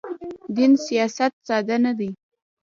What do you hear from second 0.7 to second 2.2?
سیاست ساده نه دی.